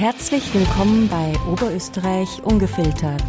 Herzlich 0.00 0.54
willkommen 0.54 1.08
bei 1.08 1.34
Oberösterreich 1.52 2.42
Ungefiltert, 2.42 3.22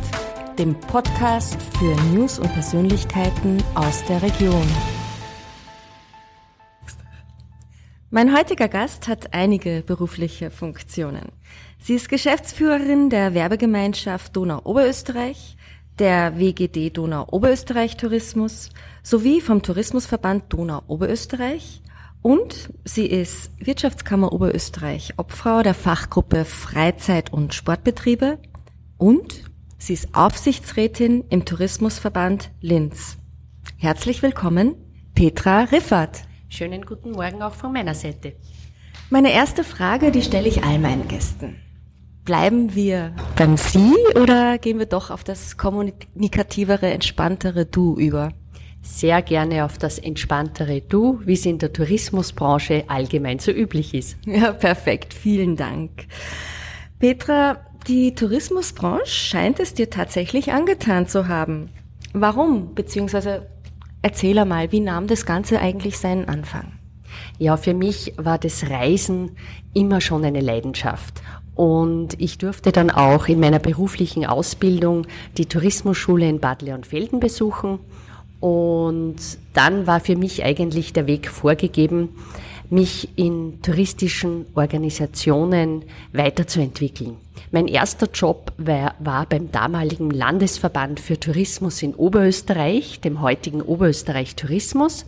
dem 0.58 0.80
Podcast 0.80 1.62
für 1.78 1.94
News 2.14 2.40
und 2.40 2.48
Persönlichkeiten 2.54 3.62
aus 3.76 4.06
der 4.06 4.22
Region. 4.22 4.66
Mein 8.10 8.34
heutiger 8.34 8.70
Gast 8.70 9.10
hat 9.10 9.34
einige 9.34 9.84
berufliche 9.86 10.50
Funktionen. 10.50 11.34
Sie 11.78 11.96
ist 11.96 12.08
Geschäftsführerin 12.08 13.10
der 13.10 13.34
Werbegemeinschaft 13.34 14.34
Donau-Oberösterreich, 14.38 15.58
der 16.00 16.40
WGD 16.40 16.90
Donau-Oberösterreich 16.90 17.98
Tourismus 17.98 18.70
sowie 19.04 19.42
vom 19.42 19.62
Tourismusverband 19.62 20.46
Donau-Oberösterreich 20.48 21.82
und 22.22 22.70
sie 22.86 23.06
ist 23.06 23.52
Wirtschaftskammer 23.60 24.32
Oberösterreich, 24.32 25.14
Obfrau 25.18 25.64
der 25.64 25.74
Fachgruppe 25.74 26.46
Freizeit- 26.46 27.34
und 27.34 27.54
Sportbetriebe 27.54 28.38
und 28.98 29.44
sie 29.78 29.94
ist 29.94 30.14
Aufsichtsrätin 30.14 31.24
im 31.30 31.46
Tourismusverband 31.46 32.52
Linz. 32.62 33.18
Herzlich 33.78 34.22
willkommen, 34.22 34.76
Petra 35.16 35.64
Riffert. 35.64 36.24
Schönen 36.50 36.86
guten 36.86 37.12
Morgen 37.12 37.42
auch 37.42 37.54
von 37.54 37.74
meiner 37.74 37.96
Seite. 37.96 38.34
Meine 39.10 39.32
erste 39.32 39.64
Frage, 39.64 40.12
die 40.12 40.22
stelle 40.22 40.48
ich 40.48 40.64
all 40.64 40.80
meinen 40.80 41.08
Gästen. 41.08 41.56
Bleiben 42.24 42.76
wir 42.76 43.16
beim 43.36 43.58
Sie 43.58 43.96
oder 44.16 44.60
gehen 44.60 44.78
wir 44.78 44.86
doch 44.86 45.10
auf 45.10 45.24
das 45.24 45.58
kommunikativere, 45.58 46.92
entspanntere 46.92 47.66
Du 47.66 47.98
über? 47.98 48.32
Sehr 48.82 49.22
gerne 49.22 49.66
auf 49.66 49.78
das 49.78 50.00
entspanntere 50.00 50.82
Du, 50.82 51.22
wie 51.26 51.34
es 51.34 51.46
in 51.46 51.60
der 51.60 51.72
Tourismusbranche 51.72 52.86
allgemein 52.88 53.40
so 53.40 53.52
üblich 53.52 53.94
ist. 53.94 54.18
Ja, 54.26 54.52
perfekt. 54.52 55.14
Vielen 55.14 55.56
Dank. 55.56 56.08
Petra, 57.00 57.58
die 57.88 58.16
Tourismusbranche 58.16 59.06
scheint 59.06 59.60
es 59.60 59.74
dir 59.74 59.90
tatsächlich 59.90 60.52
angetan 60.52 61.08
zu 61.08 61.28
haben. 61.28 61.70
Warum? 62.14 62.74
Beziehungsweise 62.76 63.48
Erzähl 64.04 64.44
mal, 64.46 64.72
wie 64.72 64.80
nahm 64.80 65.06
das 65.06 65.26
Ganze 65.26 65.60
eigentlich 65.60 66.00
seinen 66.00 66.28
Anfang? 66.28 66.74
Ja, 67.38 67.56
für 67.56 67.76
mich 67.76 68.14
war 68.18 68.40
das 68.40 68.70
Reisen 68.70 69.38
immer 69.74 70.02
schon 70.02 70.26
eine 70.26 70.42
Leidenschaft. 70.42 71.22
Und 71.54 72.20
ich 72.20 72.40
durfte 72.40 72.72
dann 72.72 72.90
auch 72.90 73.28
in 73.28 73.40
meiner 73.40 73.60
beruflichen 73.60 74.26
Ausbildung 74.26 75.06
die 75.38 75.46
Tourismusschule 75.46 76.28
in 76.28 76.40
Bad 76.40 76.64
Leonfelden 76.64 77.20
besuchen. 77.20 77.80
Und 78.42 79.16
dann 79.54 79.88
war 79.88 80.02
für 80.02 80.18
mich 80.18 80.44
eigentlich 80.44 80.92
der 80.92 81.08
Weg 81.08 81.30
vorgegeben, 81.30 82.10
mich 82.72 83.10
in 83.16 83.62
touristischen 83.62 84.46
Organisationen 84.56 85.84
weiterzuentwickeln. 86.12 87.18
Mein 87.52 87.68
erster 87.68 88.08
Job 88.12 88.54
war, 88.58 88.96
war, 89.00 89.26
beim 89.28 89.52
damaligen 89.52 90.10
Landesverband 90.10 91.00
für 91.00 91.20
Tourismus 91.20 91.84
in 91.84 91.94
Oberösterreich, 91.94 93.00
dem 93.02 93.22
heutigen 93.22 93.62
Oberösterreich 93.62 94.36
Tourismus 94.36 95.06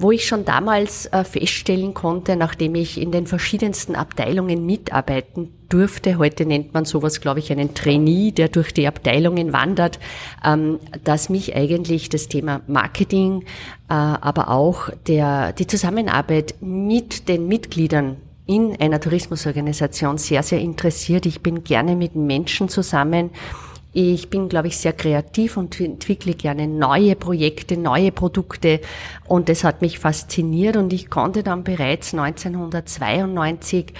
wo 0.00 0.10
ich 0.10 0.26
schon 0.26 0.46
damals 0.46 1.06
äh, 1.06 1.24
feststellen 1.24 1.92
konnte, 1.92 2.34
nachdem 2.34 2.74
ich 2.74 2.98
in 2.98 3.12
den 3.12 3.26
verschiedensten 3.26 3.94
Abteilungen 3.94 4.64
mitarbeiten 4.64 5.52
durfte, 5.68 6.16
heute 6.16 6.46
nennt 6.46 6.72
man 6.72 6.86
sowas, 6.86 7.20
glaube 7.20 7.38
ich, 7.38 7.52
einen 7.52 7.74
Trainee, 7.74 8.32
der 8.32 8.48
durch 8.48 8.72
die 8.72 8.88
Abteilungen 8.88 9.52
wandert, 9.52 10.00
ähm, 10.42 10.80
dass 11.04 11.28
mich 11.28 11.54
eigentlich 11.54 12.08
das 12.08 12.28
Thema 12.28 12.62
Marketing, 12.66 13.42
äh, 13.42 13.94
aber 13.94 14.48
auch 14.48 14.88
der, 15.06 15.52
die 15.52 15.66
Zusammenarbeit 15.66 16.54
mit 16.60 17.28
den 17.28 17.46
Mitgliedern 17.46 18.16
in 18.46 18.80
einer 18.80 19.00
Tourismusorganisation 19.00 20.16
sehr, 20.16 20.42
sehr 20.42 20.60
interessiert. 20.60 21.26
Ich 21.26 21.42
bin 21.42 21.62
gerne 21.62 21.94
mit 21.94 22.16
Menschen 22.16 22.68
zusammen, 22.70 23.30
ich 23.92 24.30
bin, 24.30 24.48
glaube 24.48 24.68
ich, 24.68 24.78
sehr 24.78 24.92
kreativ 24.92 25.56
und 25.56 25.80
entwickle 25.80 26.34
gerne 26.34 26.68
neue 26.68 27.16
Projekte, 27.16 27.76
neue 27.76 28.12
Produkte 28.12 28.80
und 29.26 29.48
das 29.48 29.64
hat 29.64 29.82
mich 29.82 29.98
fasziniert 29.98 30.76
und 30.76 30.92
ich 30.92 31.10
konnte 31.10 31.42
dann 31.42 31.64
bereits 31.64 32.14
1992 32.14 33.92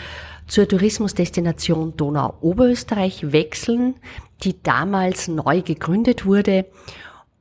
zur 0.47 0.69
Tourismusdestination 0.69 1.97
Donau-Oberösterreich 1.97 3.33
wechseln, 3.33 3.95
die 4.43 4.63
damals 4.63 5.29
neu 5.29 5.63
gegründet 5.63 6.25
wurde 6.25 6.67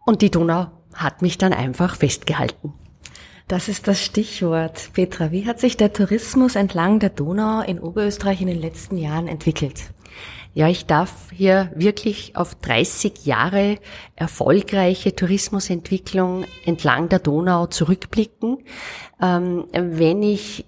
und 0.05 0.21
die 0.21 0.31
Donau 0.31 0.67
hat 0.93 1.21
mich 1.21 1.37
dann 1.37 1.53
einfach 1.53 1.95
festgehalten. 1.95 2.73
Das 3.47 3.67
ist 3.67 3.87
das 3.87 4.03
Stichwort. 4.03 4.91
Petra, 4.93 5.31
wie 5.31 5.47
hat 5.47 5.59
sich 5.59 5.75
der 5.75 5.91
Tourismus 5.91 6.55
entlang 6.55 6.99
der 6.99 7.09
Donau 7.09 7.61
in 7.61 7.79
Oberösterreich 7.79 8.41
in 8.41 8.47
den 8.47 8.61
letzten 8.61 8.97
Jahren 8.97 9.27
entwickelt? 9.27 9.91
Ja, 10.59 10.67
ich 10.67 10.87
darf 10.87 11.31
hier 11.31 11.71
wirklich 11.73 12.35
auf 12.35 12.53
30 12.55 13.25
Jahre 13.25 13.77
erfolgreiche 14.17 15.15
Tourismusentwicklung 15.15 16.43
entlang 16.65 17.07
der 17.07 17.19
Donau 17.19 17.67
zurückblicken. 17.67 18.57
Ähm, 19.21 19.67
wenn 19.71 20.21
ich 20.21 20.65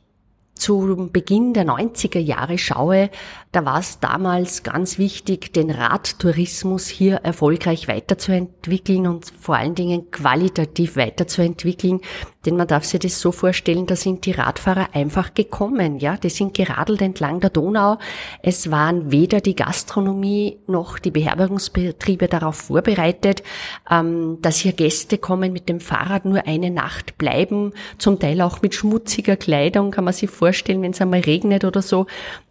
zu 0.54 1.10
Beginn 1.12 1.54
der 1.54 1.66
90er 1.66 2.20
Jahre 2.20 2.58
schaue, 2.58 3.10
da 3.52 3.66
war 3.66 3.80
es 3.80 4.00
damals 4.00 4.64
ganz 4.64 4.98
wichtig, 4.98 5.52
den 5.52 5.70
Radtourismus 5.70 6.88
hier 6.88 7.16
erfolgreich 7.16 7.90
weiterzuentwickeln 7.90 9.08
und 9.08 9.26
vor 9.26 9.58
allen 9.58 9.76
Dingen 9.76 10.10
qualitativ 10.10 10.96
weiterzuentwickeln. 10.96 12.00
Denn 12.46 12.58
man 12.58 12.68
darf 12.68 12.86
sich 12.86 13.00
das 13.00 13.20
so 13.20 13.32
vorstellen, 13.32 13.86
da 13.86 13.96
sind 13.96 14.26
die 14.26 14.32
Radfahrer 14.32 14.90
einfach 14.94 15.36
gekommen, 15.36 16.00
ja. 16.00 16.18
Die 16.18 16.30
sind 16.30 16.56
geradelt 16.56 17.02
entlang 17.02 17.40
der 17.40 17.52
Donau. 17.52 17.98
Es 18.42 18.72
waren 18.72 19.12
weder 19.12 19.42
die 19.42 19.56
Gastronomie 19.56 20.58
noch 20.66 20.98
die 20.98 21.12
Beherbergungsbetriebe 21.12 22.28
darauf 22.28 22.56
vorbereitet, 22.56 23.44
ähm, 23.90 24.40
dass 24.42 24.58
hier 24.58 24.74
Gäste 24.74 25.20
kommen 25.20 25.54
mit 25.54 25.70
dem 25.70 25.80
Fahrrad 25.80 26.26
nur 26.26 26.48
eine 26.48 26.72
Nacht 26.72 27.18
bleiben, 27.20 27.74
zum 28.00 28.18
Teil 28.18 28.42
auch 28.42 28.62
mit 28.64 28.74
schmutziger 28.74 29.36
Kleidung, 29.36 29.92
kann 29.92 30.06
man 30.06 30.14
sich 30.14 30.30
vorstellen, 30.30 30.82
wenn 30.82 30.92
es 30.92 31.02
einmal 31.02 31.20
regnet 31.20 31.64
oder 31.64 31.84
so. 31.84 32.08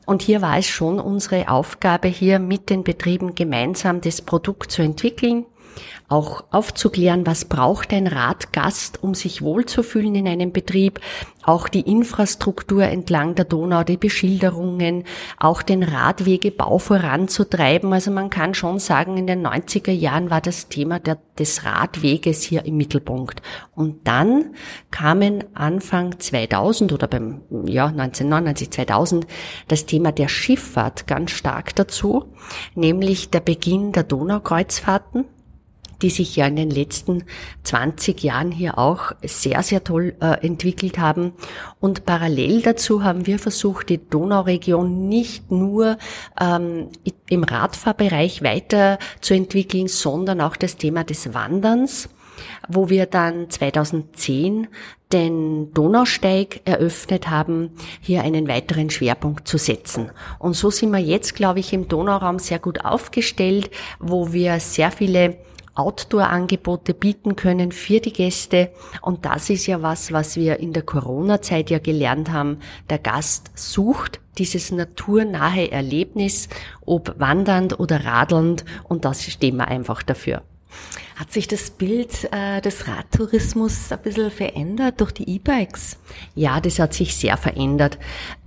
Und 0.07 0.23
hier 0.23 0.41
war 0.41 0.59
es 0.59 0.67
schon 0.67 1.01
unsere 1.01 1.49
Aufgabe, 1.49 2.09
hier 2.09 2.39
mit 2.39 2.71
den 2.71 2.85
Betrieben 2.85 3.35
gemeinsam 3.35 4.01
das 4.01 4.23
Produkt 4.23 4.71
zu 4.71 4.83
entwickeln 4.83 5.47
auch 6.11 6.45
aufzuklären, 6.51 7.25
was 7.25 7.45
braucht 7.45 7.93
ein 7.93 8.09
Radgast, 8.09 9.03
um 9.03 9.15
sich 9.15 9.43
wohlzufühlen 9.43 10.17
in 10.17 10.27
einem 10.27 10.53
Betrieb, 10.53 11.01
auch 11.43 11.69
die 11.69 11.81
Infrastruktur 11.81 12.83
entlang 12.83 13.35
der 13.35 13.45
Donau, 13.45 13.85
die 13.85 13.97
Beschilderungen, 13.97 15.05
auch 15.39 15.63
den 15.63 15.83
Radwegebau 15.83 16.79
voranzutreiben. 16.79 17.93
Also 17.93 18.11
man 18.11 18.29
kann 18.29 18.55
schon 18.55 18.79
sagen, 18.79 19.17
in 19.17 19.27
den 19.27 19.47
90er 19.47 19.93
Jahren 19.93 20.31
war 20.31 20.41
das 20.41 20.69
Thema 20.69 20.99
der, 20.99 21.19
des 21.39 21.65
Radweges 21.65 22.43
hier 22.43 22.65
im 22.67 22.77
Mittelpunkt. 22.77 23.41
Und 23.75 24.07
dann 24.07 24.57
kamen 24.91 25.45
Anfang 25.55 26.19
2000 26.19 26.93
oder 26.93 27.07
beim 27.07 27.43
Jahr 27.67 27.89
1999, 27.89 28.71
2000 28.73 29.27
das 29.69 29.87
Thema 29.87 30.13
der 30.13 30.29
Schifffahrt 30.29 31.07
ganz 31.07 31.31
stark 31.31 31.75
dazu, 31.77 32.25
nämlich 32.75 33.31
der 33.31 33.41
Beginn 33.41 33.93
der 33.93 34.03
Donaukreuzfahrten 34.03 35.25
die 36.03 36.11
sich 36.11 36.37
ja 36.37 36.47
in 36.47 36.57
den 36.57 36.71
letzten 36.71 37.25
20 37.65 38.23
Jahren 38.23 38.51
hier 38.51 38.79
auch 38.79 39.13
sehr, 39.23 39.63
sehr 39.63 39.85
toll 39.85 40.15
äh, 40.21 40.47
entwickelt 40.47 40.99
haben. 40.99 41.33
Und 41.81 42.07
parallel 42.07 42.63
dazu 42.63 43.05
haben 43.05 43.27
wir 43.27 43.39
versucht, 43.39 43.89
die 43.89 43.99
Donauregion 43.99 45.09
nicht 45.09 45.51
nur 45.51 45.99
ähm, 46.41 46.89
im 47.29 47.45
Radfahrbereich 47.45 48.43
weiterzuentwickeln, 48.43 49.89
sondern 49.89 50.41
auch 50.41 50.57
das 50.57 50.77
Thema 50.77 51.05
des 51.05 51.35
Wanderns 51.35 52.09
wo 52.69 52.89
wir 52.89 53.07
dann 53.07 53.51
2010 53.51 54.69
den 55.13 55.73
Donausteig 55.75 56.61
eröffnet 56.65 57.29
haben, 57.29 57.71
hier 58.01 58.23
einen 58.23 58.47
weiteren 58.47 58.91
Schwerpunkt 58.91 59.49
zu 59.49 59.59
setzen. 59.59 60.13
Und 60.39 60.55
so 60.55 60.71
sind 60.71 60.91
wir 60.91 61.01
jetzt, 61.01 61.35
glaube 61.35 61.59
ich, 61.59 61.73
im 61.73 61.89
Donauraum 61.89 62.39
sehr 62.39 62.61
gut 62.61 62.85
aufgestellt, 62.85 63.71
wo 63.99 64.33
wir 64.33 64.61
sehr 64.61 64.91
viele 64.93 65.37
Outdoor-Angebote 65.75 66.95
bieten 66.95 67.37
können 67.37 67.73
für 67.73 68.01
die 68.01 68.13
Gäste. 68.13 68.71
Und 69.03 69.25
das 69.25 69.51
ist 69.51 69.67
ja 69.67 69.83
was, 69.83 70.13
was 70.13 70.37
wir 70.37 70.59
in 70.61 70.73
der 70.73 70.83
Corona-Zeit 70.83 71.71
ja 71.71 71.79
gelernt 71.79 72.31
haben. 72.31 72.59
Der 72.89 72.99
Gast 72.99 73.51
sucht 73.55 74.21
dieses 74.39 74.73
naturnahe 74.73 75.71
Erlebnis, 75.71 76.49
ob 76.85 77.15
wandernd 77.19 77.79
oder 77.79 78.05
radelnd, 78.05 78.65
und 78.85 79.05
das 79.05 79.25
stehen 79.25 79.57
wir 79.57 79.69
einfach 79.69 80.03
dafür. 80.03 80.43
Hat 81.17 81.33
sich 81.33 81.49
das 81.49 81.71
Bild 81.71 82.29
äh, 82.33 82.61
des 82.61 82.89
Radtourismus 82.89 83.93
ein 83.93 84.01
bisschen 84.01 84.31
verändert 84.31 85.01
durch 85.01 85.13
die 85.13 85.29
E-Bikes? 85.29 85.99
Ja, 86.35 86.61
das 86.61 86.79
hat 86.79 86.95
sich 86.95 87.15
sehr 87.15 87.37
verändert. 87.37 87.99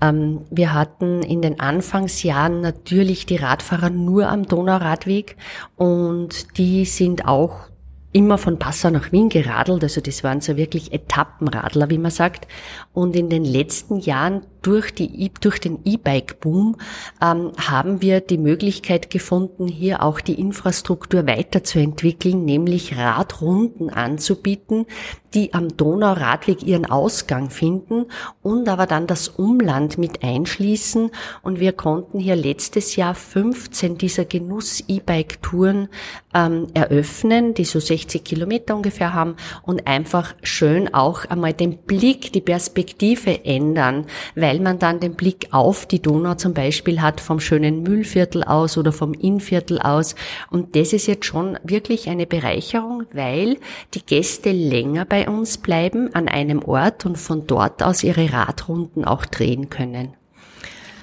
Ähm, 0.01 0.41
wir 0.49 0.73
hatten 0.73 1.21
in 1.21 1.41
den 1.41 1.59
Anfangsjahren 1.59 2.61
natürlich 2.61 3.25
die 3.25 3.35
Radfahrer 3.35 3.89
nur 3.89 4.27
am 4.27 4.47
Donauradweg 4.47 5.37
und 5.75 6.57
die 6.57 6.85
sind 6.85 7.25
auch 7.25 7.67
immer 8.13 8.37
von 8.37 8.59
Passau 8.59 8.91
nach 8.91 9.11
Wien 9.11 9.29
geradelt, 9.29 9.83
also 9.83 9.99
das 9.99 10.23
waren 10.23 10.39
so 10.39 10.55
wirklich 10.55 10.93
Etappenradler, 10.93 11.89
wie 11.89 11.97
man 11.97 12.11
sagt. 12.11 12.47
Und 12.93 13.15
in 13.15 13.29
den 13.29 13.43
letzten 13.43 13.99
Jahren 13.99 14.45
durch, 14.63 14.93
die, 14.93 15.31
durch 15.39 15.59
den 15.59 15.79
E-Bike-Boom 15.85 16.77
ähm, 17.21 17.51
haben 17.57 18.01
wir 18.01 18.21
die 18.21 18.37
Möglichkeit 18.37 19.09
gefunden, 19.09 19.67
hier 19.67 20.01
auch 20.01 20.19
die 20.19 20.39
Infrastruktur 20.39 21.27
weiterzuentwickeln, 21.27 22.45
nämlich 22.45 22.97
Radrunden 22.97 23.89
anzubieten, 23.91 24.87
die 25.33 25.53
am 25.53 25.75
Donauradweg 25.75 26.63
ihren 26.63 26.85
Ausgang 26.85 27.49
finden 27.49 28.05
und 28.41 28.69
aber 28.69 28.85
dann 28.85 29.07
das 29.07 29.27
Umland 29.27 29.97
mit 29.97 30.23
einschließen. 30.23 31.11
Und 31.41 31.59
wir 31.59 31.73
konnten 31.73 32.19
hier 32.19 32.35
letztes 32.35 32.95
Jahr 32.95 33.15
15 33.15 33.97
dieser 33.97 34.25
Genuss-E-Bike-Touren 34.25 35.89
ähm, 36.33 36.67
eröffnen, 36.73 37.53
die 37.53 37.65
so 37.65 37.79
60 37.79 38.23
Kilometer 38.23 38.75
ungefähr 38.75 39.13
haben 39.13 39.35
und 39.63 39.87
einfach 39.87 40.35
schön 40.43 40.93
auch 40.93 41.25
einmal 41.25 41.53
den 41.53 41.77
Blick, 41.77 42.31
die 42.33 42.41
Perspektive 42.41 43.45
ändern, 43.45 44.05
weil 44.35 44.52
man 44.59 44.79
dann 44.79 44.99
den 44.99 45.15
Blick 45.15 45.47
auf 45.51 45.85
die 45.85 46.01
Donau 46.01 46.35
zum 46.35 46.53
Beispiel 46.53 47.01
hat 47.01 47.21
vom 47.21 47.39
schönen 47.39 47.83
Mühlviertel 47.83 48.43
aus 48.43 48.77
oder 48.77 48.91
vom 48.91 49.13
Innviertel 49.13 49.79
aus. 49.79 50.15
Und 50.49 50.75
das 50.75 50.93
ist 50.93 51.07
jetzt 51.07 51.25
schon 51.25 51.57
wirklich 51.63 52.09
eine 52.09 52.25
Bereicherung, 52.25 53.05
weil 53.13 53.57
die 53.93 54.05
Gäste 54.05 54.51
länger 54.51 55.05
bei 55.05 55.27
uns 55.27 55.57
bleiben 55.57 56.13
an 56.13 56.27
einem 56.27 56.63
Ort 56.63 57.05
und 57.05 57.17
von 57.17 57.47
dort 57.47 57.83
aus 57.83 58.03
ihre 58.03 58.33
Radrunden 58.33 59.05
auch 59.05 59.25
drehen 59.25 59.69
können. 59.69 60.13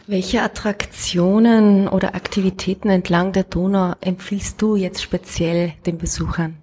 Welche 0.07 0.43
Attraktionen 0.43 1.87
oder 1.87 2.15
Aktivitäten 2.17 2.91
entlang 2.91 3.33
der 3.33 3.45
Donau 3.45 3.95
empfiehlst 4.01 4.61
du 4.61 4.75
jetzt 4.75 5.03
speziell 5.03 5.73
den 5.87 5.99
Besuchern? 5.99 6.57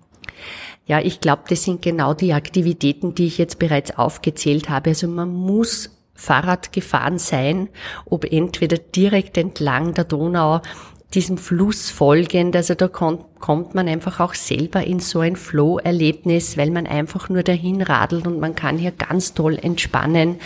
Ja, 0.85 0.99
ich 1.01 1.19
glaube, 1.19 1.43
das 1.49 1.63
sind 1.63 1.81
genau 1.81 2.13
die 2.13 2.33
Aktivitäten, 2.33 3.13
die 3.13 3.27
ich 3.27 3.37
jetzt 3.37 3.59
bereits 3.59 3.97
aufgezählt 3.97 4.69
habe. 4.69 4.91
Also 4.91 5.07
man 5.07 5.33
muss 5.33 5.96
Fahrrad 6.17 6.73
gefahren 6.73 7.19
sein, 7.19 7.69
ob 8.05 8.25
entweder 8.25 8.77
direkt 8.77 9.37
entlang 9.37 9.93
der 9.93 10.03
Donau 10.03 10.61
diesem 11.13 11.37
Fluss 11.37 11.89
folgend. 11.89 12.55
Also 12.55 12.75
da 12.75 12.87
kommt, 12.87 13.39
kommt 13.39 13.73
man 13.73 13.87
einfach 13.87 14.19
auch 14.19 14.33
selber 14.33 14.83
in 14.85 14.99
so 14.99 15.21
ein 15.21 15.37
Flow-Erlebnis, 15.37 16.57
weil 16.57 16.69
man 16.69 16.85
einfach 16.85 17.29
nur 17.29 17.43
dahin 17.43 17.81
radelt 17.81 18.27
und 18.27 18.39
man 18.39 18.55
kann 18.55 18.77
hier 18.77 18.91
ganz 18.91 19.33
toll 19.33 19.57
entspannen. 19.61 20.39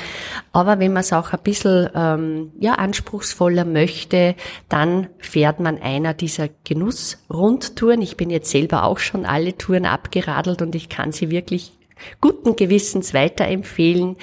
Aber 0.52 0.78
wenn 0.78 0.94
man 0.94 1.02
es 1.02 1.14
auch 1.14 1.34
ein 1.34 1.40
bisschen 1.44 1.90
ähm, 1.96 2.52
ja, 2.60 2.74
anspruchsvoller 2.74 3.66
möchte, 3.66 4.36
dann 4.70 5.08
fährt 5.18 5.60
man 5.60 5.82
einer 5.82 6.14
dieser 6.14 6.50
Genuss-Rundtouren. 6.64 8.02
Ich 8.02 8.16
bin 8.16 8.30
jetzt 8.30 8.52
selber 8.52 8.84
auch 8.84 9.00
schon 9.00 9.26
alle 9.26 9.58
Touren 9.58 9.88
abgeradelt 9.88 10.62
und 10.62 10.76
ich 10.76 10.90
kann 10.90 11.12
sie 11.12 11.32
wirklich 11.32 11.72
guten 12.20 12.56
Gewissens 12.56 13.14
weiterempfehlen. 13.14 14.18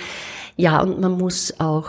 Ja, 0.61 0.81
und 0.83 1.01
man 1.01 1.13
muss 1.13 1.55
auch 1.61 1.87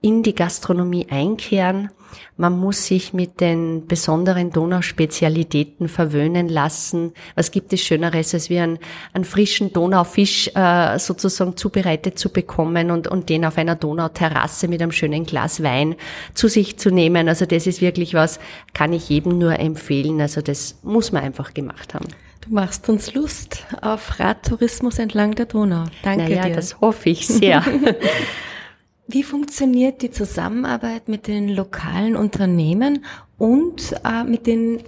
in 0.00 0.22
die 0.22 0.34
Gastronomie 0.34 1.08
einkehren. 1.10 1.90
Man 2.36 2.56
muss 2.56 2.86
sich 2.86 3.12
mit 3.12 3.40
den 3.40 3.88
besonderen 3.88 4.50
Donauspezialitäten 4.50 5.88
verwöhnen 5.88 6.48
lassen. 6.48 7.12
Was 7.34 7.50
gibt 7.50 7.72
es 7.72 7.80
Schöneres, 7.82 8.32
als 8.32 8.48
wie 8.48 8.60
einen, 8.60 8.78
einen 9.12 9.24
frischen 9.24 9.72
Donaufisch 9.72 10.52
äh, 10.54 11.00
sozusagen 11.00 11.56
zubereitet 11.56 12.16
zu 12.16 12.30
bekommen 12.30 12.92
und, 12.92 13.08
und 13.08 13.28
den 13.28 13.44
auf 13.44 13.58
einer 13.58 13.74
Donauterrasse 13.74 14.68
mit 14.68 14.80
einem 14.80 14.92
schönen 14.92 15.26
Glas 15.26 15.60
Wein 15.60 15.96
zu 16.32 16.46
sich 16.46 16.78
zu 16.78 16.90
nehmen. 16.90 17.28
Also 17.28 17.44
das 17.44 17.66
ist 17.66 17.80
wirklich 17.80 18.14
was, 18.14 18.38
kann 18.72 18.92
ich 18.92 19.08
jedem 19.08 19.36
nur 19.36 19.58
empfehlen. 19.58 20.20
Also 20.20 20.42
das 20.42 20.78
muss 20.84 21.10
man 21.10 21.24
einfach 21.24 21.54
gemacht 21.54 21.92
haben. 21.94 22.06
Du 22.50 22.56
machst 22.56 22.88
uns 22.88 23.14
Lust 23.14 23.64
auf 23.80 24.18
Radtourismus 24.18 24.98
entlang 24.98 25.36
der 25.36 25.46
Donau. 25.46 25.84
Danke 26.02 26.24
naja, 26.24 26.46
dir. 26.46 26.56
das 26.56 26.80
hoffe 26.80 27.08
ich 27.08 27.28
sehr. 27.28 27.64
Wie 29.06 29.22
funktioniert 29.22 30.02
die 30.02 30.10
Zusammenarbeit 30.10 31.06
mit 31.06 31.28
den 31.28 31.48
lokalen 31.48 32.16
Unternehmen 32.16 33.04
und 33.38 33.94
äh, 34.04 34.24
mit 34.24 34.48
den 34.48 34.80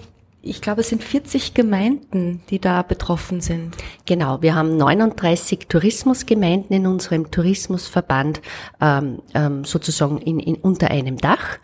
ich 0.45 0.61
glaube, 0.61 0.81
es 0.81 0.89
sind 0.89 1.05
40 1.05 1.55
Gemeinden, 1.55 2.43
die 2.51 2.59
da 2.59 2.83
betroffen 2.83 3.41
sind. 3.41 3.77
Genau, 4.07 4.43
wir 4.43 4.57
haben 4.57 4.77
39 4.77 5.69
Tourismusgemeinden 5.69 6.75
in 6.75 6.89
unserem 6.89 7.31
Tourismusverband 7.31 8.43
ähm, 8.81 9.23
ähm, 9.35 9.65
sozusagen 9.65 10.19
in, 10.19 10.41
in, 10.41 10.57
unter 10.57 10.91
einem 10.91 11.17
Dach. 11.17 11.59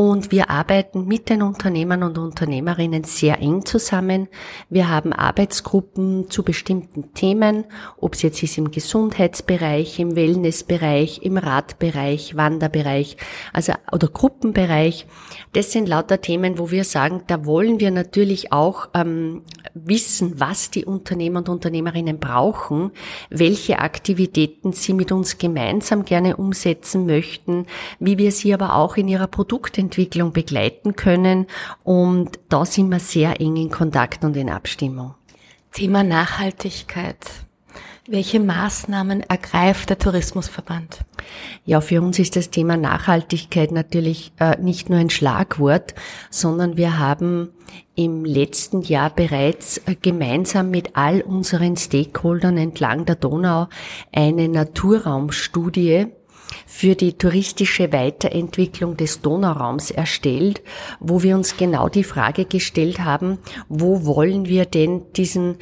Und 0.00 0.32
wir 0.32 0.48
arbeiten 0.48 1.04
mit 1.04 1.28
den 1.28 1.42
Unternehmern 1.42 2.02
und 2.02 2.16
Unternehmerinnen 2.16 3.04
sehr 3.04 3.38
eng 3.38 3.66
zusammen. 3.66 4.28
Wir 4.70 4.88
haben 4.88 5.12
Arbeitsgruppen 5.12 6.30
zu 6.30 6.42
bestimmten 6.42 7.12
Themen, 7.12 7.66
ob 7.98 8.14
es 8.14 8.22
jetzt 8.22 8.42
ist 8.42 8.56
im 8.56 8.70
Gesundheitsbereich, 8.70 9.98
im 9.98 10.16
Wellnessbereich, 10.16 11.20
im 11.22 11.36
Radbereich, 11.36 12.34
Wanderbereich, 12.34 13.18
also 13.52 13.74
oder 13.92 14.08
Gruppenbereich. 14.08 15.06
Das 15.52 15.70
sind 15.70 15.86
lauter 15.86 16.22
Themen, 16.22 16.58
wo 16.58 16.70
wir 16.70 16.84
sagen, 16.84 17.24
da 17.26 17.44
wollen 17.44 17.78
wir 17.78 17.90
natürlich 17.90 18.52
auch 18.52 18.88
ähm, 18.94 19.42
wissen, 19.74 20.40
was 20.40 20.70
die 20.70 20.86
Unternehmer 20.86 21.40
und 21.40 21.50
Unternehmerinnen 21.50 22.18
brauchen, 22.18 22.92
welche 23.28 23.80
Aktivitäten 23.80 24.72
sie 24.72 24.94
mit 24.94 25.12
uns 25.12 25.36
gemeinsam 25.36 26.06
gerne 26.06 26.38
umsetzen 26.38 27.04
möchten, 27.04 27.66
wie 27.98 28.16
wir 28.16 28.32
sie 28.32 28.54
aber 28.54 28.76
auch 28.76 28.96
in 28.96 29.06
ihrer 29.06 29.26
Produktentwicklung 29.26 29.89
begleiten 30.32 30.96
können. 30.96 31.46
Und 31.82 32.38
da 32.48 32.64
sind 32.64 32.90
wir 32.90 33.00
sehr 33.00 33.40
eng 33.40 33.56
in 33.56 33.70
Kontakt 33.70 34.24
und 34.24 34.36
in 34.36 34.50
Abstimmung. 34.50 35.14
Thema 35.72 36.02
Nachhaltigkeit. 36.02 37.16
Welche 38.08 38.40
Maßnahmen 38.40 39.20
ergreift 39.20 39.88
der 39.88 39.98
Tourismusverband? 39.98 41.04
Ja, 41.64 41.80
für 41.80 42.02
uns 42.02 42.18
ist 42.18 42.34
das 42.34 42.50
Thema 42.50 42.76
Nachhaltigkeit 42.76 43.70
natürlich 43.70 44.32
äh, 44.40 44.60
nicht 44.60 44.90
nur 44.90 44.98
ein 44.98 45.10
Schlagwort, 45.10 45.94
sondern 46.28 46.76
wir 46.76 46.98
haben 46.98 47.50
im 47.94 48.24
letzten 48.24 48.82
Jahr 48.82 49.10
bereits 49.10 49.78
äh, 49.86 49.94
gemeinsam 49.94 50.70
mit 50.70 50.96
all 50.96 51.20
unseren 51.20 51.76
Stakeholdern 51.76 52.56
entlang 52.56 53.04
der 53.04 53.14
Donau 53.14 53.68
eine 54.12 54.48
Naturraumstudie 54.48 56.08
für 56.66 56.94
die 56.94 57.14
touristische 57.14 57.92
Weiterentwicklung 57.92 58.96
des 58.96 59.20
Donauraums 59.20 59.90
erstellt, 59.90 60.62
wo 60.98 61.22
wir 61.22 61.36
uns 61.36 61.56
genau 61.56 61.88
die 61.88 62.04
Frage 62.04 62.44
gestellt 62.44 63.00
haben, 63.00 63.38
wo 63.68 64.04
wollen 64.04 64.46
wir 64.46 64.64
denn 64.64 65.02
diesen 65.16 65.56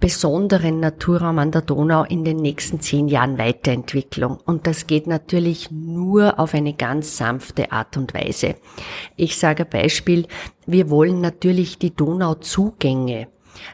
besonderen 0.00 0.80
Naturraum 0.80 1.38
an 1.38 1.50
der 1.50 1.62
Donau 1.62 2.04
in 2.04 2.24
den 2.24 2.38
nächsten 2.38 2.80
zehn 2.80 3.08
Jahren 3.08 3.38
weiterentwickeln? 3.38 4.36
Und 4.44 4.66
das 4.66 4.86
geht 4.86 5.06
natürlich 5.06 5.70
nur 5.70 6.38
auf 6.38 6.54
eine 6.54 6.74
ganz 6.74 7.16
sanfte 7.16 7.72
Art 7.72 7.96
und 7.96 8.14
Weise. 8.14 8.56
Ich 9.16 9.36
sage 9.38 9.64
ein 9.64 9.70
Beispiel, 9.70 10.26
wir 10.66 10.90
wollen 10.90 11.20
natürlich 11.20 11.78
die 11.78 11.94
Donauzugänge 11.94 13.28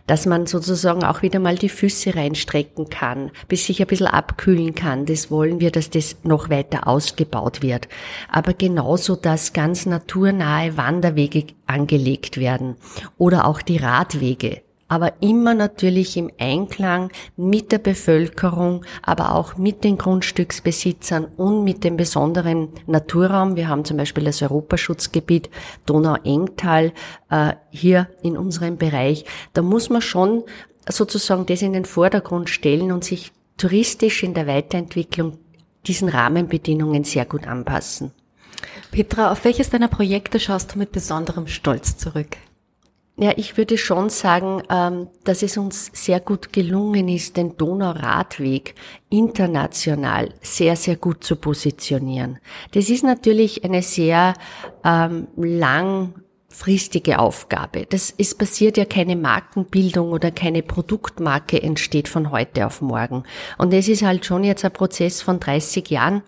dass 0.07 0.27
man 0.27 0.47
sozusagen 0.47 1.05
auch 1.05 1.23
wieder 1.23 1.39
mal 1.39 1.57
die 1.57 1.69
Füße 1.69 2.15
reinstrecken 2.15 2.89
kann, 2.91 3.31
bis 3.49 3.67
sich 3.67 3.81
ein 3.81 3.87
bisschen 3.87 4.07
abkühlen 4.07 4.75
kann. 4.75 5.07
Das 5.07 5.31
wollen 5.31 5.61
wir, 5.61 5.71
dass 5.71 5.91
das 5.91 6.17
noch 6.23 6.51
weiter 6.51 6.87
ausgebaut 6.87 7.63
wird. 7.63 7.89
Aber 8.31 8.55
genauso, 8.55 9.17
dass 9.17 9.53
ganz 9.53 9.87
naturnahe 9.87 10.77
Wanderwege 10.77 11.47
angelegt 11.67 12.39
werden 12.39 12.77
oder 13.19 13.47
auch 13.47 13.63
die 13.63 13.79
Radwege 13.79 14.63
aber 14.91 15.23
immer 15.23 15.55
natürlich 15.55 16.17
im 16.17 16.33
Einklang 16.39 17.13
mit 17.37 17.71
der 17.71 17.79
Bevölkerung, 17.79 18.85
aber 19.03 19.37
auch 19.37 19.57
mit 19.57 19.85
den 19.85 19.97
Grundstücksbesitzern 19.97 21.27
und 21.37 21.63
mit 21.63 21.85
dem 21.85 21.97
besonderen 21.97 22.71
Naturraum. 22.89 23.55
Wir 23.55 23.69
haben 23.69 23.85
zum 23.85 23.97
Beispiel 23.97 24.25
das 24.25 24.43
Europaschutzgebiet 24.43 25.49
Donau-Engtal 25.87 26.93
äh, 27.31 27.53
hier 27.71 28.09
in 28.23 28.37
unserem 28.37 28.79
Bereich. 28.79 29.25
Da 29.53 29.63
muss 29.63 29.91
man 29.91 30.03
schon 30.03 30.43
sozusagen 30.89 31.47
das 31.47 31.63
in 31.63 31.73
den 31.73 31.85
Vordergrund 31.85 32.51
stellen 32.51 32.91
und 32.91 33.05
sich 33.05 33.31
touristisch 33.59 34.25
in 34.25 34.35
der 34.35 34.49
Weiterentwicklung 34.49 35.39
diesen 35.87 36.09
Rahmenbedingungen 36.09 37.05
sehr 37.05 37.27
gut 37.27 37.47
anpassen. 37.47 38.11
Petra, 38.91 39.31
auf 39.31 39.45
welches 39.45 39.71
deiner 39.71 39.89
Projekte 39.89 40.41
schaust 40.41 40.75
du 40.75 40.81
mit 40.81 40.91
besonderem 40.91 41.47
Stolz 41.47 41.97
zurück? 41.97 42.37
Ja, 43.23 43.35
ich 43.37 43.59
würde 43.59 43.77
schon 43.77 44.09
sagen, 44.09 44.63
ähm, 44.71 45.09
dass 45.25 45.43
es 45.43 45.59
uns 45.59 45.91
sehr 45.93 46.21
gut 46.21 46.55
gelungen 46.55 47.07
ist, 47.07 47.37
den 47.37 47.55
Donauradweg 47.59 48.75
international 49.11 50.33
sehr, 50.41 50.75
sehr 50.75 50.97
gut 50.97 51.23
zu 51.23 51.37
positionieren. 51.37 52.39
Das 52.73 52.89
ist 52.89 53.05
natürlich 53.05 53.63
eine 53.63 53.83
sehr 53.83 54.33
ähm, 54.85 55.27
langfristige 55.37 57.19
Aufgabe. 57.19 57.85
Das 57.91 58.09
ist 58.09 58.39
passiert 58.39 58.79
ja 58.79 58.87
keine 58.87 59.17
Markenbildung 59.17 60.13
oder 60.13 60.31
keine 60.31 60.63
Produktmarke 60.63 61.63
entsteht 61.63 62.09
von 62.09 62.31
heute 62.31 62.65
auf 62.65 62.81
morgen. 62.81 63.25
Und 63.59 63.75
es 63.75 63.89
ist 63.89 64.03
halt 64.03 64.25
schon 64.25 64.45
jetzt 64.45 64.65
ein 64.65 64.73
Prozess 64.73 65.21
von 65.21 65.41
30 65.41 65.91
Jahren, 65.91 66.23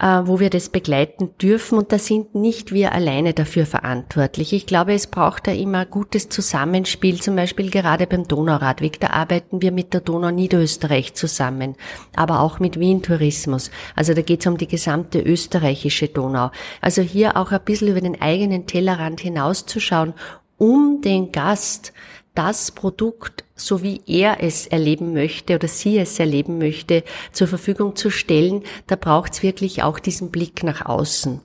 wo 0.00 0.38
wir 0.38 0.48
das 0.48 0.68
begleiten 0.68 1.30
dürfen 1.42 1.76
und 1.76 1.90
da 1.90 1.98
sind 1.98 2.36
nicht 2.36 2.72
wir 2.72 2.92
alleine 2.92 3.34
dafür 3.34 3.66
verantwortlich. 3.66 4.52
Ich 4.52 4.66
glaube, 4.66 4.92
es 4.92 5.08
braucht 5.08 5.48
da 5.48 5.52
immer 5.52 5.86
gutes 5.86 6.28
Zusammenspiel, 6.28 7.20
zum 7.20 7.34
Beispiel 7.34 7.68
gerade 7.70 8.06
beim 8.06 8.28
Donauradweg. 8.28 9.00
Da 9.00 9.08
arbeiten 9.10 9.60
wir 9.60 9.72
mit 9.72 9.94
der 9.94 10.00
Donau 10.00 10.30
Niederösterreich 10.30 11.14
zusammen, 11.14 11.74
aber 12.14 12.40
auch 12.40 12.60
mit 12.60 12.78
Wien 12.78 13.02
Tourismus. 13.02 13.72
Also 13.96 14.14
da 14.14 14.22
geht 14.22 14.40
es 14.40 14.46
um 14.46 14.56
die 14.56 14.68
gesamte 14.68 15.20
österreichische 15.20 16.06
Donau. 16.06 16.52
Also 16.80 17.02
hier 17.02 17.36
auch 17.36 17.50
ein 17.50 17.64
bisschen 17.64 17.88
über 17.88 18.00
den 18.00 18.20
eigenen 18.20 18.66
Tellerrand 18.66 19.20
hinauszuschauen, 19.20 20.14
um 20.58 21.00
den 21.02 21.32
Gast 21.32 21.92
das 22.34 22.70
Produkt, 22.70 23.44
so 23.58 23.82
wie 23.82 24.00
er 24.06 24.42
es 24.42 24.66
erleben 24.66 25.12
möchte 25.12 25.56
oder 25.56 25.68
sie 25.68 25.98
es 25.98 26.18
erleben 26.18 26.58
möchte, 26.58 27.04
zur 27.32 27.48
Verfügung 27.48 27.96
zu 27.96 28.10
stellen, 28.10 28.62
da 28.86 28.96
braucht 28.96 29.34
es 29.34 29.42
wirklich 29.42 29.82
auch 29.82 29.98
diesen 29.98 30.30
Blick 30.30 30.62
nach 30.62 30.86
außen. 30.86 31.40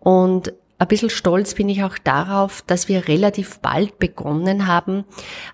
Und 0.00 0.52
ein 0.82 0.88
bisschen 0.88 1.10
stolz 1.10 1.54
bin 1.54 1.68
ich 1.68 1.84
auch 1.84 1.96
darauf, 1.96 2.62
dass 2.66 2.88
wir 2.88 3.06
relativ 3.06 3.60
bald 3.60 4.00
begonnen 4.00 4.66
haben, 4.66 5.04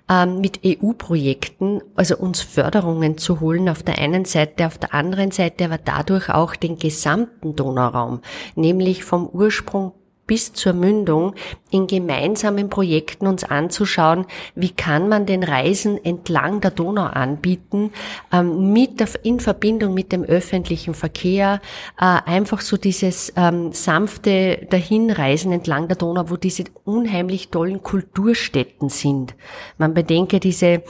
ähm, 0.09 0.41
mit 0.41 0.61
EU-Projekten, 0.65 1.83
also 1.97 2.17
uns 2.17 2.41
Förderungen 2.41 3.19
zu 3.19 3.41
holen 3.41 3.69
auf 3.69 3.83
der 3.83 3.99
einen 3.99 4.25
Seite, 4.25 4.67
auf 4.67 4.79
der 4.79 4.95
anderen 4.95 5.31
Seite 5.31 5.67
aber 5.67 5.77
dadurch 5.77 6.31
auch 6.31 6.57
den 6.57 6.79
gesamten 6.79 7.55
Donauraum, 7.55 8.23
nämlich 8.55 9.05
vom 9.05 9.29
Ursprung 9.29 9.93
bis 10.29 10.53
zur 10.53 10.75
Mündung 10.75 11.35
in 11.71 11.89
gemeinsamen 11.89 12.69
Projekten 12.69 13.27
uns 13.27 13.43
anzuschauen, 13.43 14.27
wie 14.55 14.71
kann 14.71 15.09
man 15.09 15.27
den 15.27 15.43
Reisen 15.43 16.03
entlang 16.05 16.61
der 16.61 16.71
Donau 16.71 17.05
anbieten, 17.05 17.91
ähm, 18.33 18.73
mit 18.73 19.01
der, 19.01 19.09
in 19.25 19.41
Verbindung 19.41 19.95
mit 19.95 20.13
dem 20.13 20.23
öffentlichen 20.23 20.95
Verkehr, 20.95 21.61
äh, 21.99 22.05
einfach 22.05 22.61
so 22.61 22.77
dieses 22.77 23.33
ähm, 23.37 23.73
sanfte 23.73 24.67
Dahinreisen 24.71 25.51
entlang 25.51 25.89
der 25.89 25.97
Donau, 25.97 26.31
wo 26.31 26.37
diese 26.37 26.65
unheimlich 26.85 27.49
tollen 27.49 27.83
Kulturstätten 27.83 28.91
sind. 28.91 29.35
Man 29.79 29.95
bedenke 29.95 30.39
diese 30.41 30.83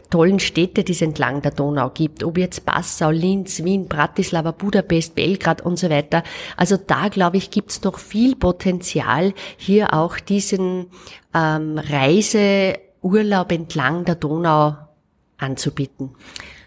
tollen 0.00 0.40
Städte, 0.40 0.84
die 0.84 0.92
es 0.92 1.02
entlang 1.02 1.42
der 1.42 1.50
Donau 1.50 1.90
gibt, 1.90 2.24
ob 2.24 2.38
jetzt 2.38 2.64
Passau, 2.64 3.10
Linz, 3.10 3.62
Wien, 3.62 3.88
Bratislava, 3.88 4.52
Budapest, 4.52 5.14
Belgrad 5.14 5.60
und 5.62 5.78
so 5.78 5.90
weiter. 5.90 6.22
Also 6.56 6.76
da, 6.78 7.08
glaube 7.08 7.36
ich, 7.36 7.50
gibt 7.50 7.70
es 7.70 7.82
noch 7.82 7.98
viel 7.98 8.34
Potenzial, 8.36 9.34
hier 9.56 9.92
auch 9.92 10.18
diesen 10.18 10.86
ähm, 11.34 11.78
Reiseurlaub 11.78 13.52
entlang 13.52 14.04
der 14.04 14.14
Donau 14.14 14.76
anzubieten. 15.36 16.10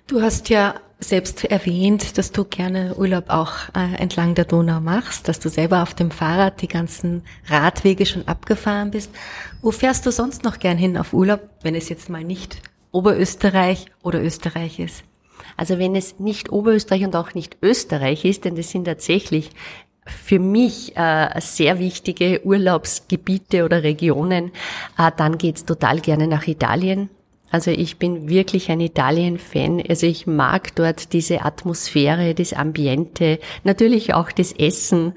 Du 0.07 0.21
hast 0.21 0.49
ja 0.49 0.75
selbst 0.99 1.43
erwähnt, 1.45 2.17
dass 2.17 2.31
du 2.31 2.45
gerne 2.45 2.95
Urlaub 2.95 3.29
auch 3.29 3.53
äh, 3.75 3.95
entlang 3.97 4.35
der 4.35 4.45
Donau 4.45 4.79
machst, 4.79 5.27
dass 5.27 5.39
du 5.39 5.49
selber 5.49 5.81
auf 5.83 5.93
dem 5.93 6.11
Fahrrad 6.11 6.61
die 6.61 6.67
ganzen 6.67 7.23
Radwege 7.47 8.05
schon 8.05 8.27
abgefahren 8.27 8.91
bist. 8.91 9.11
Wo 9.61 9.71
fährst 9.71 10.05
du 10.05 10.11
sonst 10.11 10.43
noch 10.43 10.59
gern 10.59 10.77
hin 10.77 10.97
auf 10.97 11.13
Urlaub, 11.13 11.41
wenn 11.63 11.75
es 11.75 11.89
jetzt 11.89 12.09
mal 12.09 12.23
nicht 12.23 12.61
Oberösterreich 12.95 13.87
oder 14.03 14.23
Österreich 14.23 14.79
ist? 14.79 15.03
Also 15.57 15.77
wenn 15.79 15.95
es 15.95 16.19
nicht 16.19 16.51
Oberösterreich 16.51 17.03
und 17.03 17.15
auch 17.15 17.33
nicht 17.33 17.57
Österreich 17.61 18.25
ist, 18.25 18.45
denn 18.45 18.55
das 18.55 18.71
sind 18.71 18.85
tatsächlich 18.85 19.51
für 20.05 20.39
mich 20.39 20.95
äh, 20.95 21.29
sehr 21.41 21.79
wichtige 21.79 22.41
Urlaubsgebiete 22.45 23.65
oder 23.65 23.83
Regionen, 23.83 24.51
äh, 24.97 25.11
dann 25.17 25.37
geht's 25.37 25.65
total 25.65 25.99
gerne 25.99 26.27
nach 26.27 26.47
Italien. 26.47 27.09
Also 27.55 27.71
ich 27.71 27.95
bin 27.99 28.27
wirklich 28.27 28.69
ein 28.69 28.81
Italien-Fan. 28.81 29.81
Also 29.87 30.07
ich 30.07 30.27
mag 30.27 30.75
dort 30.75 31.13
diese 31.13 31.45
Atmosphäre, 31.45 32.33
das 32.35 32.51
Ambiente, 32.51 33.39
natürlich 33.63 34.13
auch 34.13 34.33
das 34.33 34.51
Essen 34.51 35.13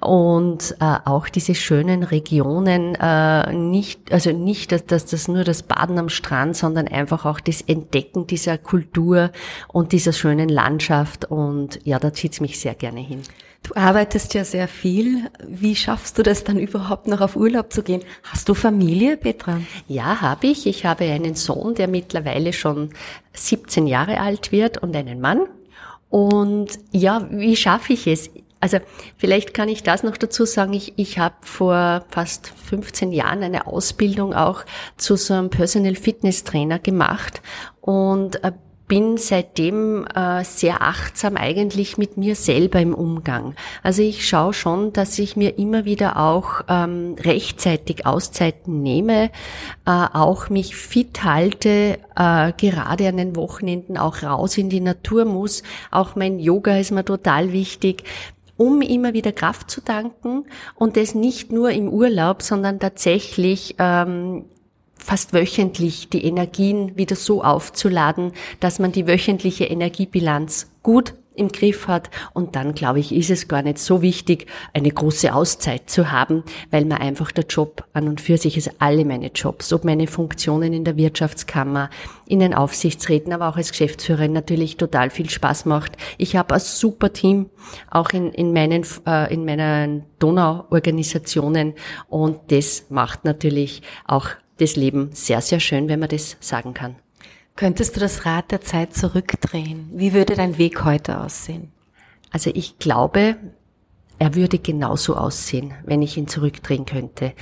und 0.00 0.74
äh, 0.80 0.96
auch 1.04 1.28
diese 1.28 1.54
schönen 1.54 2.02
Regionen. 2.02 2.94
Äh, 2.94 3.52
nicht, 3.52 4.10
also 4.10 4.32
nicht, 4.32 4.72
dass, 4.72 4.86
dass 4.86 5.04
das 5.04 5.28
nur 5.28 5.44
das 5.44 5.64
Baden 5.64 5.98
am 5.98 6.08
Strand, 6.08 6.56
sondern 6.56 6.88
einfach 6.88 7.26
auch 7.26 7.40
das 7.40 7.60
Entdecken 7.60 8.26
dieser 8.26 8.56
Kultur 8.56 9.30
und 9.68 9.92
dieser 9.92 10.14
schönen 10.14 10.48
Landschaft. 10.48 11.26
Und 11.26 11.78
ja, 11.84 11.98
da 11.98 12.14
zieht's 12.14 12.40
mich 12.40 12.58
sehr 12.58 12.74
gerne 12.74 13.00
hin. 13.00 13.20
Du 13.62 13.74
arbeitest 13.76 14.34
ja 14.34 14.44
sehr 14.44 14.66
viel. 14.66 15.30
Wie 15.46 15.76
schaffst 15.76 16.18
du 16.18 16.22
das 16.22 16.42
dann 16.42 16.58
überhaupt 16.58 17.06
noch 17.06 17.20
auf 17.20 17.36
Urlaub 17.36 17.72
zu 17.72 17.82
gehen? 17.82 18.02
Hast 18.24 18.48
du 18.48 18.54
Familie, 18.54 19.16
Petra? 19.16 19.60
Ja, 19.86 20.20
habe 20.20 20.48
ich. 20.48 20.66
Ich 20.66 20.84
habe 20.84 21.04
einen 21.04 21.36
Sohn, 21.36 21.74
der 21.74 21.86
mittlerweile 21.86 22.52
schon 22.52 22.90
17 23.34 23.86
Jahre 23.86 24.18
alt 24.18 24.50
wird 24.50 24.78
und 24.78 24.96
einen 24.96 25.20
Mann. 25.20 25.42
Und 26.10 26.78
ja, 26.90 27.26
wie 27.30 27.56
schaffe 27.56 27.92
ich 27.92 28.06
es? 28.06 28.30
Also 28.58 28.78
vielleicht 29.16 29.54
kann 29.54 29.68
ich 29.68 29.82
das 29.82 30.02
noch 30.02 30.16
dazu 30.16 30.44
sagen. 30.44 30.72
Ich, 30.72 30.92
ich 30.96 31.18
habe 31.18 31.34
vor 31.40 32.04
fast 32.10 32.52
15 32.68 33.10
Jahren 33.12 33.42
eine 33.42 33.66
Ausbildung 33.66 34.34
auch 34.34 34.64
zu 34.96 35.16
so 35.16 35.34
einem 35.34 35.50
Personal 35.50 35.94
Fitness 35.94 36.44
Trainer 36.44 36.78
gemacht 36.78 37.42
und 37.80 38.42
äh, 38.44 38.52
bin 38.92 39.16
seitdem 39.16 40.04
äh, 40.04 40.44
sehr 40.44 40.82
achtsam 40.82 41.38
eigentlich 41.38 41.96
mit 41.96 42.18
mir 42.18 42.36
selber 42.36 42.78
im 42.78 42.92
Umgang. 42.92 43.54
Also 43.82 44.02
ich 44.02 44.28
schaue 44.28 44.52
schon, 44.52 44.92
dass 44.92 45.18
ich 45.18 45.34
mir 45.34 45.58
immer 45.58 45.86
wieder 45.86 46.18
auch 46.18 46.60
ähm, 46.68 47.16
rechtzeitig 47.18 48.04
Auszeiten 48.04 48.82
nehme, 48.82 49.30
äh, 49.86 49.90
auch 50.12 50.50
mich 50.50 50.76
fit 50.76 51.24
halte, 51.24 52.00
äh, 52.16 52.52
gerade 52.52 53.08
an 53.08 53.16
den 53.16 53.34
Wochenenden 53.34 53.96
auch 53.96 54.22
raus 54.22 54.58
in 54.58 54.68
die 54.68 54.80
Natur 54.80 55.24
muss. 55.24 55.62
Auch 55.90 56.14
mein 56.14 56.38
Yoga 56.38 56.76
ist 56.76 56.90
mir 56.90 57.02
total 57.02 57.50
wichtig 57.50 58.04
um 58.58 58.82
immer 58.82 59.14
wieder 59.14 59.32
Kraft 59.32 59.70
zu 59.70 59.80
tanken 59.80 60.44
und 60.74 60.98
das 60.98 61.14
nicht 61.14 61.50
nur 61.50 61.70
im 61.70 61.88
Urlaub, 61.88 62.42
sondern 62.42 62.78
tatsächlich 62.78 63.74
ähm, 63.78 64.44
fast 65.02 65.32
wöchentlich 65.32 66.08
die 66.08 66.24
Energien 66.24 66.96
wieder 66.96 67.16
so 67.16 67.42
aufzuladen, 67.42 68.32
dass 68.60 68.78
man 68.78 68.92
die 68.92 69.06
wöchentliche 69.06 69.64
Energiebilanz 69.64 70.70
gut 70.82 71.14
im 71.34 71.48
Griff 71.48 71.88
hat. 71.88 72.10
Und 72.34 72.56
dann, 72.56 72.74
glaube 72.74 73.00
ich, 73.00 73.14
ist 73.14 73.30
es 73.30 73.48
gar 73.48 73.62
nicht 73.62 73.78
so 73.78 74.02
wichtig, 74.02 74.46
eine 74.72 74.90
große 74.90 75.34
Auszeit 75.34 75.88
zu 75.88 76.10
haben, 76.10 76.44
weil 76.70 76.84
man 76.84 76.98
einfach 76.98 77.32
der 77.32 77.44
Job 77.44 77.84
an 77.92 78.08
und 78.08 78.20
für 78.20 78.36
sich 78.36 78.56
ist 78.56 78.70
alle 78.78 79.04
meine 79.04 79.28
Jobs, 79.28 79.72
ob 79.72 79.84
meine 79.84 80.06
Funktionen 80.06 80.72
in 80.72 80.84
der 80.84 80.96
Wirtschaftskammer, 80.96 81.90
in 82.26 82.40
den 82.40 82.54
Aufsichtsräten, 82.54 83.32
aber 83.32 83.48
auch 83.48 83.56
als 83.56 83.70
Geschäftsführerin 83.70 84.32
natürlich 84.32 84.76
total 84.76 85.10
viel 85.10 85.30
Spaß 85.30 85.64
macht. 85.66 85.96
Ich 86.18 86.36
habe 86.36 86.54
ein 86.54 86.60
super 86.60 87.12
Team, 87.12 87.50
auch 87.90 88.10
in, 88.10 88.32
in 88.32 88.52
meinen, 88.52 88.84
äh, 89.06 89.32
in 89.32 89.44
meinen 89.44 90.04
Donau-Organisationen 90.18 91.74
und 92.08 92.38
das 92.48 92.86
macht 92.90 93.24
natürlich 93.24 93.82
auch 94.06 94.28
das 94.58 94.76
Leben 94.76 95.10
sehr, 95.12 95.40
sehr 95.40 95.60
schön, 95.60 95.88
wenn 95.88 96.00
man 96.00 96.08
das 96.08 96.36
sagen 96.40 96.74
kann. 96.74 96.96
Könntest 97.56 97.96
du 97.96 98.00
das 98.00 98.24
Rad 98.24 98.50
der 98.50 98.62
Zeit 98.62 98.94
zurückdrehen? 98.94 99.90
Wie 99.92 100.12
würde 100.12 100.34
dein 100.34 100.58
Weg 100.58 100.84
heute 100.84 101.20
aussehen? 101.20 101.70
Also 102.30 102.50
ich 102.54 102.78
glaube, 102.78 103.36
er 104.22 104.36
würde 104.36 104.60
genauso 104.60 105.16
aussehen, 105.16 105.74
wenn 105.84 106.00
ich 106.00 106.16
ihn 106.16 106.28
zurückdrehen 106.28 106.86
könnte. 106.86 107.32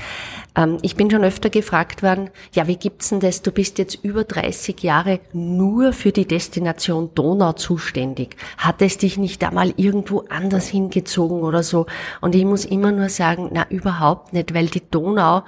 Ähm, 0.56 0.78
ich 0.80 0.96
bin 0.96 1.10
schon 1.10 1.24
öfter 1.24 1.50
gefragt 1.50 2.02
worden, 2.02 2.30
ja, 2.54 2.66
wie 2.68 2.76
gibt's 2.76 3.10
denn 3.10 3.20
das? 3.20 3.42
Du 3.42 3.52
bist 3.52 3.76
jetzt 3.76 4.02
über 4.02 4.24
30 4.24 4.82
Jahre 4.82 5.20
nur 5.34 5.92
für 5.92 6.10
die 6.10 6.26
Destination 6.26 7.10
Donau 7.14 7.52
zuständig. 7.52 8.36
Hat 8.56 8.80
es 8.80 8.96
dich 8.96 9.18
nicht 9.18 9.44
einmal 9.44 9.74
irgendwo 9.76 10.24
anders 10.30 10.68
hingezogen 10.68 11.42
oder 11.42 11.62
so? 11.62 11.84
Und 12.22 12.34
ich 12.34 12.46
muss 12.46 12.64
immer 12.64 12.92
nur 12.92 13.10
sagen, 13.10 13.50
na, 13.52 13.66
überhaupt 13.68 14.32
nicht, 14.32 14.54
weil 14.54 14.68
die 14.68 14.82
Donau 14.90 15.42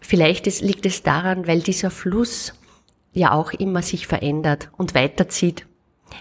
Vielleicht 0.00 0.46
liegt 0.60 0.86
es 0.86 1.02
daran, 1.02 1.46
weil 1.46 1.60
dieser 1.60 1.90
Fluss 1.90 2.54
ja 3.12 3.32
auch 3.32 3.52
immer 3.52 3.82
sich 3.82 4.06
verändert 4.06 4.70
und 4.76 4.94
weiterzieht. 4.94 5.66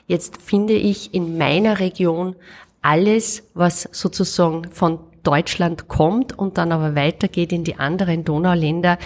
Jetzt 0.08 0.42
finde 0.42 0.74
ich 0.74 1.14
in 1.14 1.38
meiner 1.38 1.80
Region 1.80 2.36
alles, 2.82 3.44
was 3.54 3.90
sozusagen 3.92 4.66
von 4.72 5.00
Deutschland 5.24 5.88
kommt 5.88 6.38
und 6.38 6.58
dann 6.58 6.72
aber 6.72 6.96
weitergeht 6.96 7.52
in 7.52 7.64
die 7.64 7.76
anderen 7.76 8.24
Donauländer, 8.24 8.98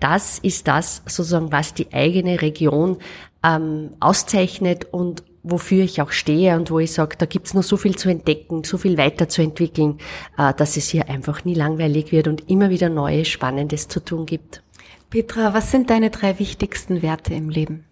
das 0.00 0.38
ist 0.38 0.68
das 0.68 1.02
sozusagen, 1.06 1.50
was 1.50 1.74
die 1.74 1.92
eigene 1.92 2.40
Region 2.40 2.98
ähm, 3.44 3.90
auszeichnet 3.98 4.86
und 4.92 5.24
wofür 5.50 5.84
ich 5.84 6.02
auch 6.02 6.12
stehe 6.12 6.56
und 6.56 6.70
wo 6.70 6.78
ich 6.78 6.92
sage, 6.92 7.16
da 7.16 7.26
gibt's 7.26 7.54
noch 7.54 7.62
so 7.62 7.76
viel 7.76 7.96
zu 7.96 8.08
entdecken, 8.08 8.64
so 8.64 8.78
viel 8.78 8.98
weiterzuentwickeln, 8.98 9.98
äh, 10.36 10.52
dass 10.54 10.76
es 10.76 10.88
hier 10.88 11.08
einfach 11.08 11.44
nie 11.44 11.54
langweilig 11.54 12.12
wird 12.12 12.28
und 12.28 12.48
immer 12.50 12.70
wieder 12.70 12.88
Neues, 12.88 13.28
Spannendes 13.28 13.88
zu 13.88 14.00
tun 14.00 14.26
gibt. 14.26 14.62
Petra, 15.10 15.54
was 15.54 15.70
sind 15.70 15.90
deine 15.90 16.10
drei 16.10 16.38
wichtigsten 16.38 17.02
Werte 17.02 17.34
im 17.34 17.48
Leben? 17.48 17.84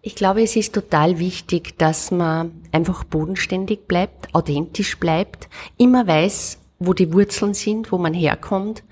Ich 0.00 0.14
glaube, 0.14 0.42
es 0.42 0.56
ist 0.56 0.74
total 0.74 1.18
wichtig, 1.18 1.78
dass 1.78 2.10
man 2.10 2.52
einfach 2.72 3.04
bodenständig 3.04 3.86
bleibt, 3.86 4.34
authentisch 4.34 4.98
bleibt, 4.98 5.48
immer 5.78 6.06
weiß, 6.06 6.58
wo 6.80 6.92
die 6.92 7.12
Wurzeln 7.12 7.54
sind, 7.54 7.92
wo 7.92 7.98
man 7.98 8.14
herkommt. 8.14 8.82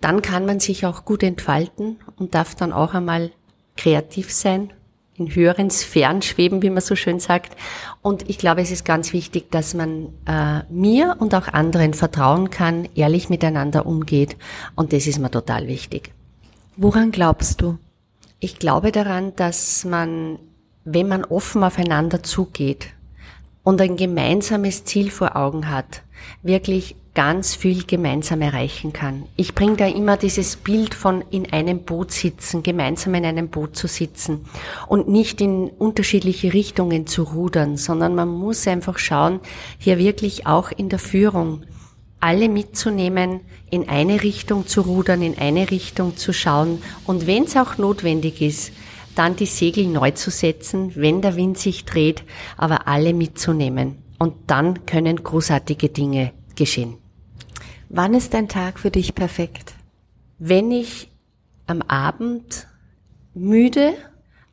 Dann 0.00 0.22
kann 0.22 0.46
man 0.46 0.60
sich 0.60 0.86
auch 0.86 1.04
gut 1.04 1.22
entfalten 1.22 1.98
und 2.16 2.34
darf 2.34 2.54
dann 2.54 2.72
auch 2.72 2.94
einmal 2.94 3.30
kreativ 3.76 4.32
sein 4.32 4.72
in 5.16 5.34
höheren 5.34 5.70
Sphären 5.70 6.22
schweben, 6.22 6.62
wie 6.62 6.70
man 6.70 6.80
so 6.80 6.96
schön 6.96 7.20
sagt. 7.20 7.56
Und 8.02 8.28
ich 8.28 8.38
glaube, 8.38 8.62
es 8.62 8.70
ist 8.70 8.84
ganz 8.84 9.12
wichtig, 9.12 9.50
dass 9.50 9.74
man 9.74 10.08
äh, 10.26 10.62
mir 10.70 11.16
und 11.18 11.34
auch 11.34 11.48
anderen 11.48 11.94
vertrauen 11.94 12.50
kann, 12.50 12.88
ehrlich 12.94 13.28
miteinander 13.28 13.86
umgeht. 13.86 14.36
Und 14.74 14.92
das 14.92 15.06
ist 15.06 15.18
mir 15.18 15.30
total 15.30 15.68
wichtig. 15.68 16.12
Woran 16.76 17.12
glaubst 17.12 17.60
du? 17.62 17.78
Ich 18.40 18.58
glaube 18.58 18.92
daran, 18.92 19.34
dass 19.36 19.84
man, 19.84 20.38
wenn 20.84 21.08
man 21.08 21.24
offen 21.24 21.62
aufeinander 21.62 22.22
zugeht 22.22 22.88
und 23.62 23.80
ein 23.80 23.96
gemeinsames 23.96 24.84
Ziel 24.84 25.10
vor 25.10 25.36
Augen 25.36 25.70
hat, 25.70 26.02
wirklich 26.42 26.96
ganz 27.14 27.54
viel 27.54 27.84
gemeinsam 27.84 28.42
erreichen 28.42 28.92
kann. 28.92 29.24
Ich 29.36 29.54
bringe 29.54 29.76
da 29.76 29.86
immer 29.86 30.16
dieses 30.16 30.56
Bild 30.56 30.94
von 30.94 31.22
in 31.30 31.52
einem 31.52 31.84
Boot 31.84 32.10
sitzen, 32.10 32.62
gemeinsam 32.62 33.14
in 33.14 33.24
einem 33.24 33.48
Boot 33.48 33.76
zu 33.76 33.86
sitzen 33.86 34.44
und 34.88 35.08
nicht 35.08 35.40
in 35.40 35.68
unterschiedliche 35.68 36.52
Richtungen 36.52 37.06
zu 37.06 37.22
rudern, 37.22 37.76
sondern 37.76 38.14
man 38.16 38.28
muss 38.28 38.66
einfach 38.66 38.98
schauen, 38.98 39.40
hier 39.78 39.98
wirklich 39.98 40.46
auch 40.46 40.72
in 40.72 40.88
der 40.88 40.98
Führung 40.98 41.62
alle 42.18 42.48
mitzunehmen, 42.48 43.40
in 43.70 43.88
eine 43.88 44.22
Richtung 44.22 44.66
zu 44.66 44.80
rudern, 44.80 45.22
in 45.22 45.38
eine 45.38 45.70
Richtung 45.70 46.16
zu 46.16 46.32
schauen 46.32 46.82
und 47.06 47.26
wenn 47.26 47.44
es 47.44 47.56
auch 47.56 47.78
notwendig 47.78 48.40
ist, 48.42 48.72
dann 49.14 49.36
die 49.36 49.46
Segel 49.46 49.86
neu 49.86 50.10
zu 50.10 50.30
setzen, 50.30 50.92
wenn 50.96 51.22
der 51.22 51.36
Wind 51.36 51.58
sich 51.58 51.84
dreht, 51.84 52.24
aber 52.56 52.88
alle 52.88 53.14
mitzunehmen. 53.14 54.03
Und 54.18 54.34
dann 54.46 54.86
können 54.86 55.22
großartige 55.22 55.88
Dinge 55.88 56.32
geschehen. 56.54 56.96
Wann 57.88 58.14
ist 58.14 58.34
ein 58.34 58.48
Tag 58.48 58.78
für 58.78 58.90
dich 58.90 59.14
perfekt? 59.14 59.74
Wenn 60.38 60.70
ich 60.70 61.10
am 61.66 61.82
Abend 61.82 62.66
müde, 63.34 63.94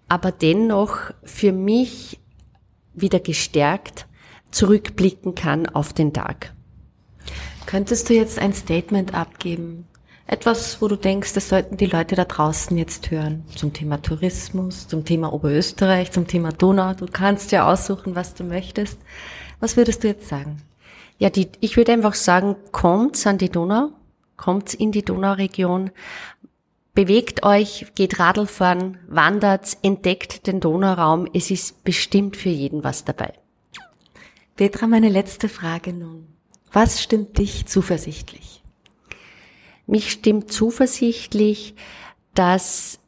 aber 0.08 0.32
dennoch 0.32 1.12
für 1.24 1.52
mich 1.52 2.20
wieder 2.94 3.20
gestärkt 3.20 4.08
zurückblicken 4.52 5.36
kann 5.36 5.68
auf 5.68 5.94
den 5.94 6.14
Tag. 6.14 6.54
Könntest 7.66 8.10
du 8.10 8.14
jetzt 8.14 8.38
ein 8.38 8.54
Statement 8.54 9.14
abgeben? 9.14 9.88
Etwas, 10.28 10.82
wo 10.82 10.88
du 10.88 10.96
denkst, 10.96 11.34
das 11.34 11.50
sollten 11.50 11.78
die 11.78 11.86
Leute 11.86 12.16
da 12.16 12.26
draußen 12.26 12.78
jetzt 12.78 13.12
hören. 13.12 13.44
Zum 13.56 13.74
Thema 13.74 14.02
Tourismus, 14.02 14.88
zum 14.88 15.04
Thema 15.04 15.34
Oberösterreich, 15.34 16.12
zum 16.12 16.28
Thema 16.28 16.52
Donau. 16.52 16.94
Du 16.94 17.06
kannst 17.06 17.52
ja 17.52 17.70
aussuchen, 17.70 18.16
was 18.16 18.34
du 18.34 18.44
möchtest. 18.44 18.98
Was 19.62 19.78
würdest 19.78 20.04
du 20.04 20.10
jetzt 20.10 20.28
sagen? 20.28 20.62
Ja, 21.18 21.30
die, 21.30 21.50
ich 21.60 21.78
würde 21.78 21.94
einfach 21.94 22.16
sagen, 22.16 22.56
kommt's 22.72 23.26
an 23.28 23.38
die 23.38 23.50
Donau, 23.50 23.92
kommt's 24.36 24.74
in 24.74 24.92
die 24.92 25.06
Donauregion, 25.06 25.92
bewegt 26.96 27.46
euch, 27.46 27.86
geht 27.94 28.20
Radl 28.20 28.48
fahren, 28.48 28.98
wandert, 29.08 29.78
entdeckt 29.84 30.48
den 30.48 30.60
Donauraum. 30.60 31.28
Es 31.34 31.52
ist 31.52 31.84
bestimmt 31.84 32.36
für 32.36 32.50
jeden 32.50 32.84
was 32.84 33.06
dabei. 33.06 33.34
Petra, 34.56 34.88
meine 34.88 35.10
letzte 35.10 35.48
Frage 35.48 35.94
nun. 35.94 36.28
Was 36.74 37.02
stimmt 37.02 37.38
dich 37.38 37.68
zuversichtlich? 37.68 38.64
Mich 39.86 40.12
stimmt 40.12 40.52
zuversichtlich, 40.52 41.76
dass 42.34 43.00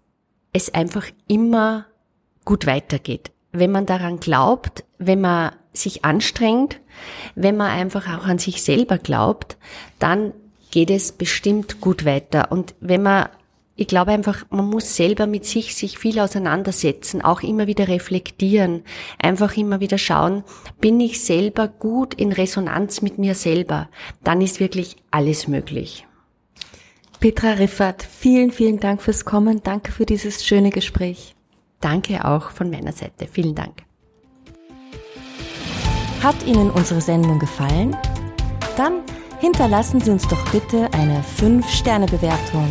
es 0.52 0.74
einfach 0.74 1.08
immer 1.28 1.88
gut 2.46 2.68
weitergeht. 2.68 3.32
Wenn 3.52 3.72
man 3.72 3.86
daran 3.86 4.20
glaubt, 4.20 4.84
wenn 5.00 5.22
man 5.22 5.54
sich 5.74 6.06
anstrengt, 6.06 6.80
wenn 7.36 7.58
man 7.58 7.72
einfach 7.72 8.08
auch 8.18 8.26
an 8.26 8.38
sich 8.38 8.62
selber 8.62 8.98
glaubt, 8.98 9.58
dann 10.00 10.34
geht 10.72 10.90
es 10.90 11.12
bestimmt 11.12 11.82
gut 11.82 12.06
weiter. 12.06 12.52
Und 12.52 12.76
wenn 12.80 13.04
man, 13.04 13.30
ich 13.76 13.88
glaube 13.88 14.12
einfach, 14.12 14.46
man 14.50 14.70
muss 14.70 14.96
selber 14.96 15.28
mit 15.28 15.46
sich 15.46 15.76
sich 15.76 15.98
viel 15.98 16.20
auseinandersetzen, 16.20 17.22
auch 17.22 17.42
immer 17.42 17.68
wieder 17.68 17.88
reflektieren, 17.88 18.84
einfach 19.20 19.58
immer 19.58 19.80
wieder 19.80 19.98
schauen, 19.98 20.44
bin 20.80 21.00
ich 21.00 21.24
selber 21.24 21.68
gut 21.68 22.14
in 22.14 22.32
Resonanz 22.32 23.02
mit 23.02 23.18
mir 23.18 23.36
selber, 23.36 23.90
dann 24.24 24.42
ist 24.42 24.60
wirklich 24.60 24.96
alles 25.12 25.48
möglich. 25.48 26.06
Petra 27.20 27.52
Riffert, 27.52 28.04
vielen, 28.04 28.52
vielen 28.52 28.80
Dank 28.80 29.02
fürs 29.02 29.24
Kommen. 29.24 29.62
Danke 29.64 29.94
für 29.94 30.06
dieses 30.06 30.44
schöne 30.44 30.72
Gespräch. 30.72 31.36
Danke 31.80 32.26
auch 32.26 32.52
von 32.52 32.70
meiner 32.70 32.92
Seite. 32.92 33.28
Vielen 33.32 33.56
Dank. 33.56 33.84
Hat 36.24 36.42
Ihnen 36.46 36.72
unsere 36.72 37.02
Sendung 37.02 37.38
gefallen? 37.38 37.98
Dann 38.78 39.02
hinterlassen 39.42 40.00
Sie 40.00 40.10
uns 40.10 40.26
doch 40.26 40.42
bitte 40.54 40.88
eine 40.94 41.22
5-Sterne-Bewertung. 41.38 42.66